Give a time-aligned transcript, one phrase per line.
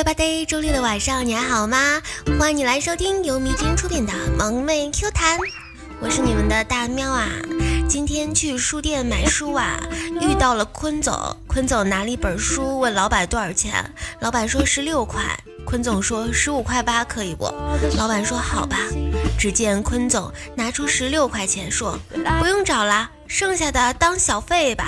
[0.00, 2.00] Hello everybody，周六的晚上你还好吗？
[2.38, 5.38] 欢迎你来收听由迷津出品的萌妹 Q 弹，
[6.00, 7.28] 我是你们的大喵啊。
[7.86, 9.78] 今天去书店买书啊，
[10.22, 11.14] 遇到了坤总。
[11.46, 15.22] 坤总拿了一本书，问老板多少钱，老板说十六块。
[15.66, 17.44] 坤总说十五块八可以不？
[17.98, 18.78] 老板说好吧。
[19.38, 21.98] 只见坤总拿出十六块钱，说
[22.40, 24.86] 不用找了，剩下的当小费吧。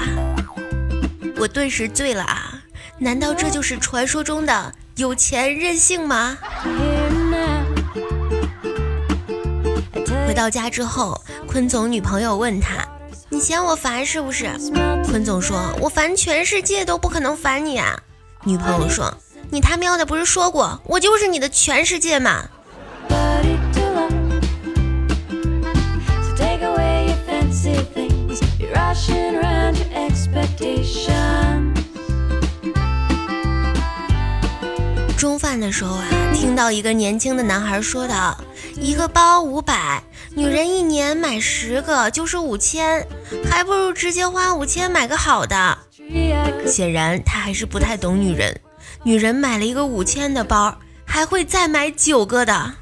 [1.37, 2.63] 我顿时醉了啊！
[2.99, 6.39] 难道这就是传说中的有钱任性吗？
[10.29, 12.87] 回到家之后，坤总女朋友问他
[13.29, 14.49] ：“你嫌我烦是不是？”
[15.11, 18.01] 坤总说：“我烦全世界都不可能烦你啊。”
[18.47, 19.13] 女朋友说
[19.51, 22.45] ：“你他喵的不是说过我就是你的全世界吗？”
[35.23, 38.37] 中饭的时候啊，听到一个年轻的男孩说道
[38.75, 40.03] ：“一个包五百，
[40.35, 43.07] 女人一年买十个就是五千，
[43.49, 45.79] 还不如直接花五千买个好的。”
[46.67, 48.61] 显然他还是不太懂女人，
[49.05, 52.75] 女人买了一个五千的包，还会再买九个的。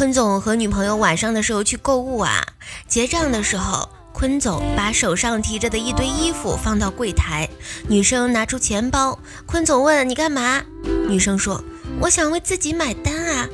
[0.00, 2.42] 坤总和女朋友晚上的时候去购物啊，
[2.88, 7.46] 结账的时候，坤总把手上提着的一堆衣服放到柜台，
[7.86, 10.62] 女生拿出钱包，坤总问你干嘛？
[11.06, 11.62] 女生说
[12.00, 13.46] 我想为自己买单啊。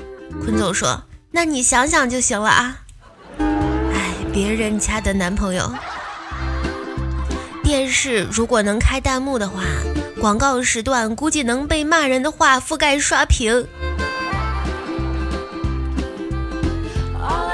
[0.44, 1.02] 坤总说
[1.32, 2.76] 那你想想就行了啊。
[3.40, 5.74] 哎，别人家的男朋友。
[7.64, 9.64] 电视如果能开弹幕的话，
[10.20, 13.66] 广告时段估计能被骂人的话覆盖刷屏。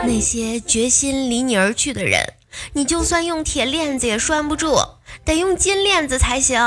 [0.04, 2.34] 那些决心离你而去的人，
[2.72, 4.76] 你就算用铁链子也拴不住，
[5.24, 6.60] 得用金链子才行。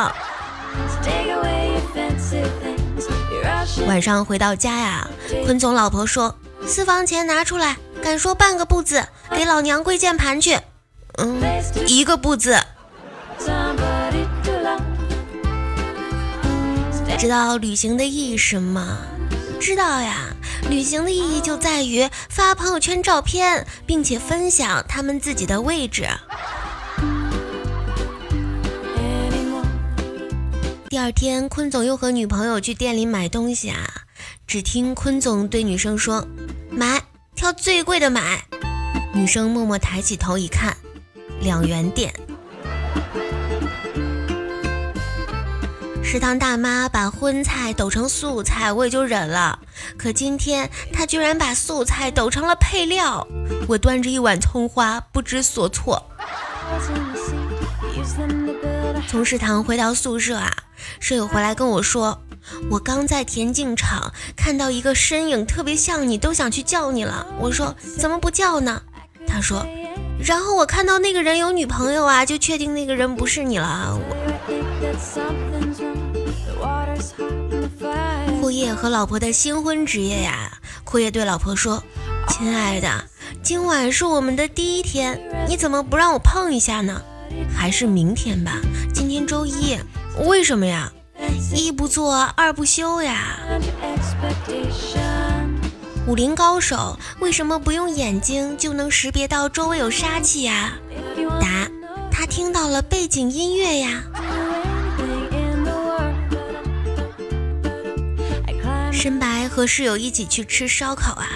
[3.87, 5.09] 晚上回到家呀，
[5.45, 10.57] 坤总老婆说：“私房钱拿出来，敢说半个不字，给老娘跪键盘去。”
[11.17, 11.41] 嗯，
[11.87, 12.57] 一个不字。
[17.17, 18.97] 知道旅行的意义什么？
[19.59, 20.34] 知道呀。
[20.69, 26.07] 旅行的意义就在于发朋友圈照片，并且分享他们自己的位置。
[30.89, 33.85] 第二天，坤总又和女朋友去店里买东西啊，
[34.47, 36.27] 只听坤总对女生说
[36.71, 37.03] ：“买，
[37.35, 38.43] 挑最贵的买。”
[39.13, 40.75] 女生默默抬起头一看，
[41.41, 42.13] 两元店。
[46.03, 49.59] 食堂大妈把荤菜抖成素菜，我也就忍了。
[49.97, 53.27] 可今天他居然把素菜抖成了配料，
[53.67, 56.09] 我端着一碗葱花不知所措。
[59.07, 60.51] 从食堂回到宿舍啊，
[60.99, 62.21] 舍友回来跟我说，
[62.69, 67.27] 我刚在田径场看到一个身影特别像你，都想去叫你了。
[67.39, 68.81] 我说怎么不叫呢？
[69.27, 69.65] 他说，
[70.19, 73.97] 然后我看到那个人有女朋友啊，就确定那个人不是你了。
[73.97, 74.15] 我
[78.45, 81.83] 阔叶和老婆的新婚之夜呀，阔叶对老婆说
[82.29, 83.05] ：“亲爱的，
[83.41, 85.19] 今晚是我们的第一天，
[85.49, 87.01] 你怎么不让我碰一下呢？
[87.57, 88.59] 还是明天吧，
[88.93, 89.75] 今天周一。
[90.27, 90.91] 为什么呀？
[91.55, 93.39] 一不做二不休呀。
[96.05, 100.73] 武林高手为什么不用眼睛就能识别到周围有杀气呀？
[101.41, 101.67] 答：
[102.11, 104.03] 他听到了背景音乐呀。”
[109.05, 111.27] 申白和室友一起去吃烧烤啊，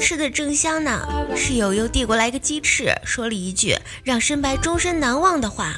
[0.00, 5.74] 吃的正香呢，室友又递过来一个鸡翅，说了一句让申白终身难忘的话：“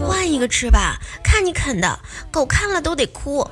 [0.00, 1.98] 换一个吃吧，看你啃的，
[2.30, 3.46] 狗看了都得哭。”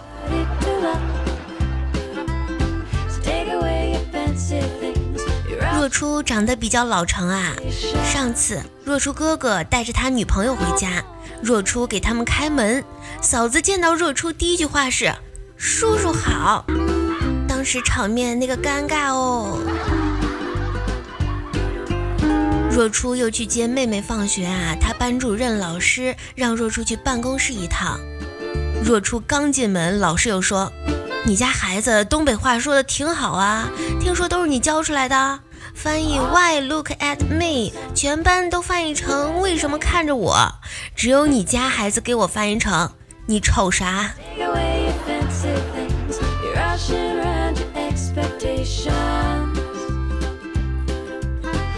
[5.74, 7.52] 若初长得比较老成啊，
[8.10, 11.04] 上次若初哥哥带着他女朋友回家，
[11.42, 12.82] 若初给他们开门，
[13.20, 15.12] 嫂子见到若初第一句话是
[15.58, 16.64] ：“叔叔好。”
[17.66, 19.58] 是场面那个尴尬哦。
[22.70, 27.98] 若初又去接妹妹放学啊，他班主任老师让若初去办公室一趟。
[28.84, 30.72] 若初刚进门，老师又说
[31.26, 33.68] ：“你家孩子东北话说的挺好啊，
[34.00, 35.40] 听说都是你教出来的。”
[35.74, 37.72] 翻译 Why look at me？
[37.94, 40.36] 全班都翻译成为什么看着我？
[40.94, 42.92] 只有你家孩子给我翻译成
[43.26, 44.14] 你瞅啥？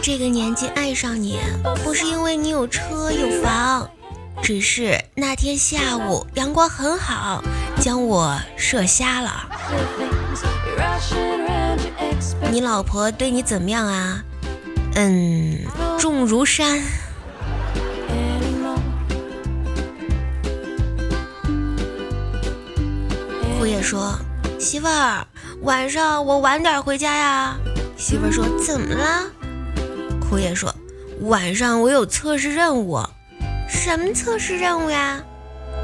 [0.01, 1.39] 这个年纪爱上你，
[1.85, 3.91] 不是因为你有车有房，
[4.43, 7.43] 只是那天下午阳光很好，
[7.81, 9.49] 将我射瞎了。
[12.51, 14.25] 你老婆对你怎么样啊？
[14.95, 15.59] 嗯，
[15.99, 16.81] 重如山。
[23.59, 24.19] 虎爷说
[24.59, 25.27] ：“媳妇儿，
[25.63, 27.57] 晚上我晚点回家呀。”
[27.97, 29.31] 媳妇儿说：“怎么了？”
[30.21, 30.75] 枯叶说
[31.23, 33.03] ：“晚上我有测试任务。”
[33.69, 35.23] 什么测试任务呀？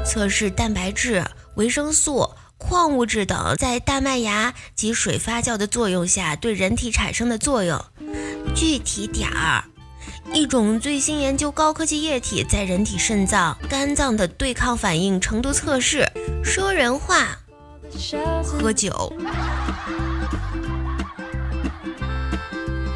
[0.05, 1.23] 测试蛋白质、
[1.55, 2.29] 维生素。
[2.57, 7.79] 矿物质等在大麦芽及水发酵的作用下对人体产生的作用，
[8.55, 9.65] 具体点儿，
[10.33, 16.09] 一种最新研究高科技液体在人体肾脏、肝脏的对抗反应程度测试。
[16.43, 17.37] 说人话，
[18.43, 19.13] 喝酒，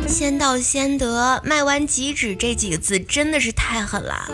[0.07, 4.29] 先到先得，卖完即止这几个字真的是太狠了。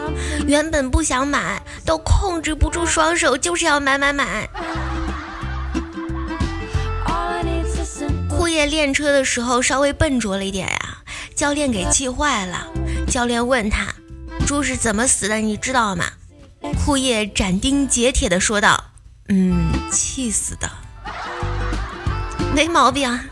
[0.48, 4.50] 原本不想买，都控制不住双手，就是要买买买。
[8.56, 11.00] 业练车的时候稍微笨拙了一点呀，
[11.36, 12.68] 教练给气坏了。
[13.06, 13.94] 教练问他
[14.48, 15.36] ：“猪是怎么死的？
[15.36, 16.06] 你知道吗？”
[16.86, 18.92] 库叶斩钉截铁地说道
[19.30, 20.70] ：“嗯，气死的，
[22.54, 23.26] 没毛病啊。”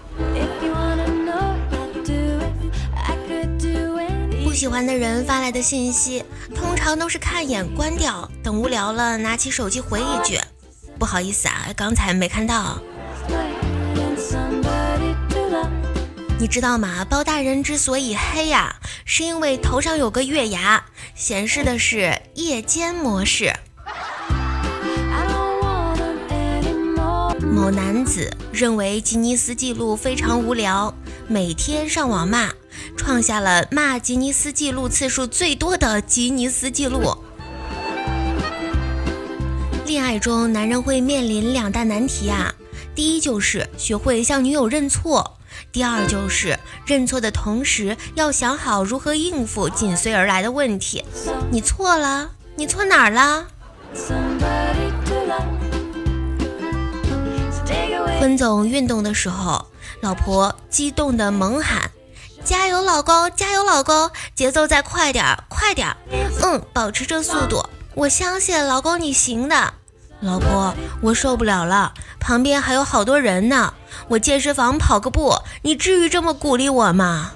[4.43, 6.23] 不喜欢的人发来的信息，
[6.55, 10.39] 通常都是看一眼关掉，等无聊了拿起手机回一句
[10.97, 12.77] ：“不好意思啊，刚才没看到。”
[16.39, 17.05] 你知道吗？
[17.09, 18.75] 包大人之所以黑呀，
[19.05, 20.83] 是因为头上有个月牙，
[21.15, 23.53] 显示的是夜间模式。
[27.63, 30.93] 某男子认为吉尼斯纪录非常无聊，
[31.29, 32.49] 每天上网骂，
[32.97, 37.15] 创下了骂吉尼斯纪录次数最多的吉尼斯纪录。
[39.85, 42.53] 恋爱中，男人会面临两大难题啊，
[42.93, 45.37] 第一就是学会向女友认错。
[45.71, 51.05] 第二就是认错的同时，要想好如何应付紧随而来的问题。
[51.49, 53.47] 你错了，你错哪儿了？
[58.23, 59.67] 坤总运动的时候，
[59.99, 61.91] 老婆激动的猛喊
[62.41, 65.97] ：“加油，老公，加油，老公，节奏再快点儿，快点儿，
[66.41, 67.61] 嗯，保持这速度，
[67.95, 69.73] 我相信老公你行的。”
[70.23, 73.73] 老婆，我受不了了，旁边还有好多人呢。
[74.07, 77.33] 我健身房跑个步，你至于这么鼓励我吗？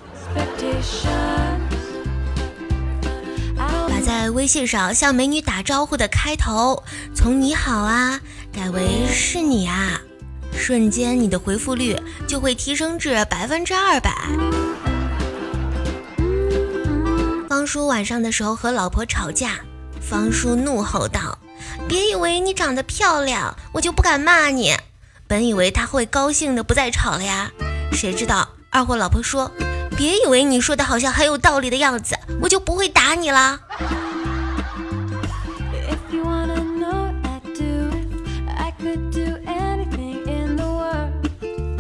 [3.90, 6.82] 把在微信上向美女打招呼的开头
[7.14, 8.22] 从“你好啊”
[8.56, 10.00] 改为“是你啊”，
[10.54, 11.96] 瞬间你的回复率
[12.28, 14.12] 就会提升至百分之二百。
[17.50, 19.60] 方叔晚上的时候和老婆吵架，
[20.02, 21.38] 方叔怒吼道。
[21.88, 24.76] 别以为你长得漂亮，我就不敢骂你。
[25.28, 27.52] 本以为他会高兴的不再吵了呀，
[27.92, 29.52] 谁知道二货老婆说
[29.98, 33.60] ：“别以为你说的好像很有道理的样子，我就不会打你了。”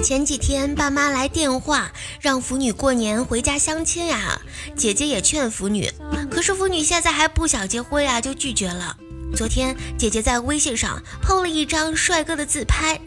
[0.07, 1.91] 前几天爸妈来电话，
[2.22, 4.39] 让腐女过年回家相亲呀。
[4.74, 5.91] 姐姐也劝腐女，
[6.31, 8.96] 可是腐女现在还不想结婚呀，就拒绝了。
[9.36, 12.98] 昨天姐姐在微信上碰了一张帅哥的自拍，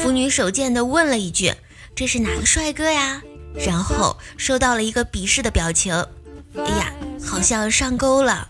[0.00, 1.52] 腐女手贱的问了一句
[1.92, 3.20] ：“这是哪个帅哥呀？”
[3.66, 5.92] 然后收到了一个鄙视的表情。
[6.54, 8.48] 哎呀，好像上钩了。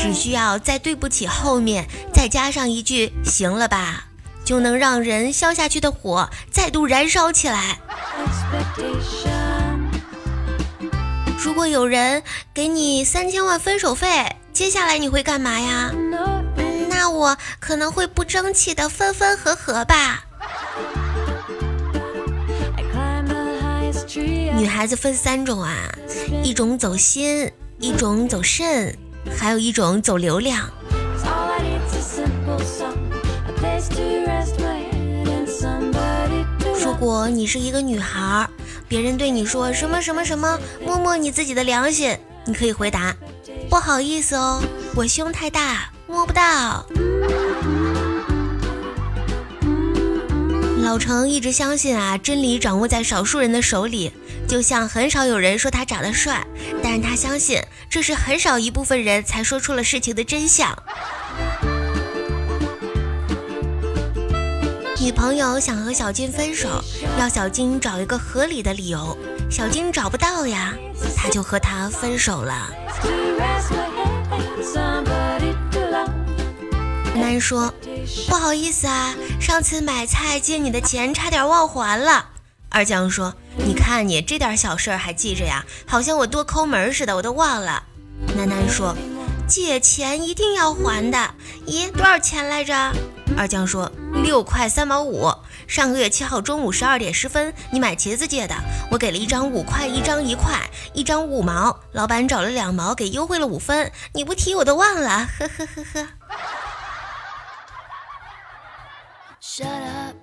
[0.00, 4.06] 只需要在对不起后面再加上一句“行了吧”，
[4.44, 7.78] 就能让人消下去的火再度燃烧起来。
[11.38, 12.22] 如果有人
[12.54, 15.92] 给你三千万分手费，接下来你会干嘛呀？
[16.88, 20.24] 那我可能会不争气的分分合合吧。
[24.56, 25.74] 女孩子分三种啊，
[26.42, 28.98] 一种走心，一种走肾，
[29.36, 30.68] 还有一种走流量。
[36.82, 38.48] 如果你是一个女孩。
[38.88, 43.14] 别人对你说什么什么什么，摸摸你自己的良心，你可以回答：
[43.68, 44.60] 不好意思哦，
[44.96, 46.84] 我胸太大，摸不到。
[50.82, 54.10] 老程一直相信啊，真理掌握在少数人的手里，
[54.50, 56.44] 就像很少有人说他长得帅，
[56.82, 60.76] 但是他相信这是很少一部分人才说出了事情的真相。
[65.00, 66.82] 女朋友想和小金分手，
[67.16, 69.16] 要小金找一个合理的理由。
[69.48, 70.74] 小金找不到呀，
[71.16, 72.68] 他就和他分手了。
[77.14, 77.72] 男说
[78.28, 82.29] ：“不好意思啊，上次买菜借你的钱差点忘还了。”
[82.70, 87.82] 二将说：“你看你这点小事儿还记着呀，好像我多抠门似的，我都忘了。”
[88.36, 88.96] 楠楠说
[89.48, 91.34] ：“借钱一定要还的。
[91.66, 92.92] 咦，多少钱来着？”
[93.36, 93.90] 二将说
[94.22, 95.32] ：“六块三毛五。
[95.66, 98.54] 上个月七号中午十二点十分，你买茄子借的，
[98.90, 103.90] 我给了一张五块，一张一块，一张五毛，老板找了两毛，给优惠了五分。
[104.14, 106.08] 你不提我都忘了，呵呵呵呵。”
[109.42, 110.16] Shut up,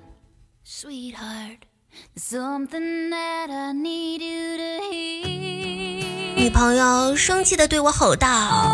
[0.65, 1.66] sweetheart.
[2.15, 6.35] Something that I need you to hear.
[6.35, 8.71] 女朋友生气的对我吼道：“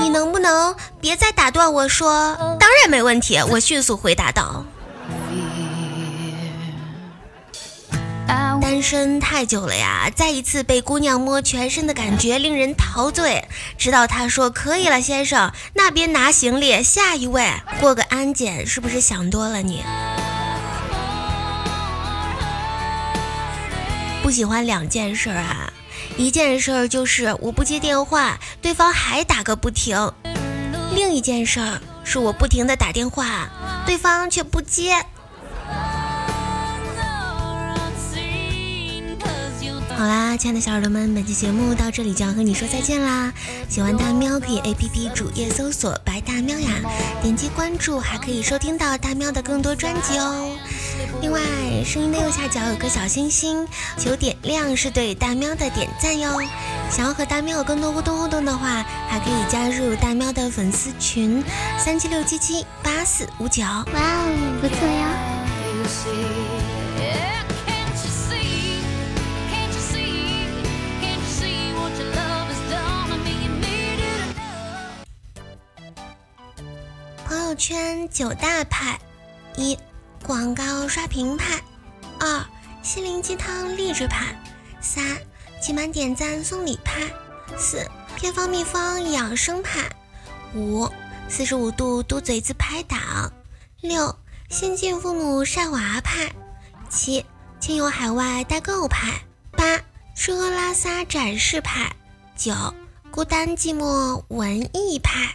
[0.00, 4.64] 你能不能别再打断我说？”当然没问题，我迅速回答道。
[8.60, 13.46] 单身太久了呀，再一次被姑娘摸全身的感觉令人陶醉。
[13.78, 17.48] 直到她说：“可以了，先生，那边拿行李，下一位
[17.80, 19.82] 过个安检，是不是想多了你？”
[24.26, 25.72] 不喜欢两件事啊，
[26.16, 30.12] 一件事儿就是我不接电话，对方还打个不停；
[30.92, 33.48] 另一件事儿是我不停的打电话，
[33.86, 34.96] 对方却不接。
[39.96, 43.32] 好啦，亲爱的小耳朵们，本期节目到这里就要和你说再见啦！
[43.68, 46.68] 喜欢大喵可以 A P P 主页搜索“白大喵”呀，
[47.22, 50.50] 点击关注还可以收听到大喵的更多专辑哦。
[51.20, 51.40] 另外，
[51.84, 53.66] 声音的右下角有个小星星，
[53.98, 56.40] 求点亮是对大喵的点赞哟。
[56.90, 61.42] 想要和大喵有更多互动互动的话，还可以加入大喵的粉丝群
[61.78, 63.62] 三七六七七八四五九。
[63.62, 65.06] 哇哦，不错哟。
[77.58, 78.98] 圈九大派：
[79.56, 79.78] 一、
[80.26, 81.60] 广告刷屏派；
[82.18, 82.44] 二、
[82.82, 84.34] 心灵鸡汤励志派；
[84.80, 85.16] 三、
[85.62, 87.00] 集满点赞送礼派；
[87.56, 89.82] 四、偏方秘方养生派；
[90.52, 90.90] 五、
[91.28, 93.30] 四十五度嘟嘴自拍党；
[93.80, 94.12] 六、
[94.50, 96.28] 新晋父母晒娃派；
[96.90, 97.24] 七、
[97.60, 99.20] 亲友海外代购派；
[99.52, 99.80] 八、
[100.16, 101.88] 吃喝拉撒展示派；
[102.34, 102.52] 九、
[103.12, 105.32] 孤单寂寞文艺派。